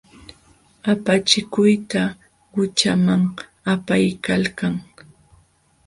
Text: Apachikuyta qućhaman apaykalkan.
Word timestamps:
Apachikuyta 0.91 2.03
qućhaman 2.53 3.21
apaykalkan. 3.73 4.75